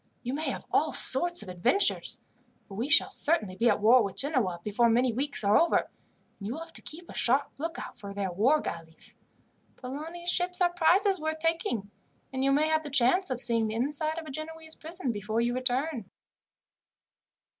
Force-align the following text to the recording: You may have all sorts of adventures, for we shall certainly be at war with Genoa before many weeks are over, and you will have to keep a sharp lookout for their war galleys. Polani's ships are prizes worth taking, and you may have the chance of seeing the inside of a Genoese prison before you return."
You 0.23 0.33
may 0.33 0.49
have 0.49 0.65
all 0.71 0.93
sorts 0.93 1.43
of 1.43 1.47
adventures, 1.49 2.23
for 2.67 2.73
we 2.73 2.89
shall 2.89 3.11
certainly 3.11 3.55
be 3.55 3.69
at 3.69 3.79
war 3.79 4.01
with 4.01 4.17
Genoa 4.17 4.59
before 4.63 4.89
many 4.89 5.13
weeks 5.13 5.43
are 5.43 5.55
over, 5.55 5.75
and 5.77 5.91
you 6.47 6.53
will 6.53 6.61
have 6.61 6.73
to 6.73 6.81
keep 6.81 7.07
a 7.07 7.13
sharp 7.13 7.51
lookout 7.59 7.99
for 7.99 8.11
their 8.11 8.31
war 8.31 8.59
galleys. 8.61 9.15
Polani's 9.75 10.31
ships 10.31 10.59
are 10.59 10.73
prizes 10.73 11.19
worth 11.19 11.37
taking, 11.37 11.91
and 12.33 12.43
you 12.43 12.51
may 12.51 12.67
have 12.67 12.81
the 12.81 12.89
chance 12.89 13.29
of 13.29 13.39
seeing 13.39 13.67
the 13.67 13.75
inside 13.75 14.17
of 14.17 14.25
a 14.25 14.31
Genoese 14.31 14.73
prison 14.73 15.11
before 15.11 15.39
you 15.39 15.53
return." 15.53 16.09